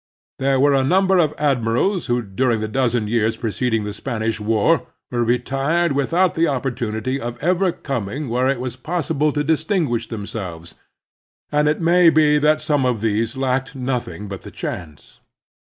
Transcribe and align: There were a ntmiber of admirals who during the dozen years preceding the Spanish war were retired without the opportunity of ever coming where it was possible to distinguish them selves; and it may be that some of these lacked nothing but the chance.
There 0.39 0.59
were 0.59 0.73
a 0.73 0.81
ntmiber 0.81 1.23
of 1.23 1.35
admirals 1.37 2.07
who 2.07 2.23
during 2.23 2.59
the 2.59 2.67
dozen 2.67 3.07
years 3.07 3.37
preceding 3.37 3.83
the 3.83 3.93
Spanish 3.93 4.39
war 4.39 4.87
were 5.11 5.23
retired 5.23 5.91
without 5.91 6.33
the 6.33 6.47
opportunity 6.47 7.19
of 7.21 7.37
ever 7.39 7.71
coming 7.71 8.27
where 8.27 8.47
it 8.47 8.59
was 8.59 8.75
possible 8.75 9.31
to 9.31 9.43
distinguish 9.43 10.07
them 10.07 10.25
selves; 10.25 10.73
and 11.51 11.67
it 11.67 11.81
may 11.81 12.09
be 12.09 12.39
that 12.39 12.61
some 12.61 12.83
of 12.83 13.01
these 13.01 13.37
lacked 13.37 13.75
nothing 13.75 14.27
but 14.27 14.41
the 14.41 14.49
chance. 14.49 15.19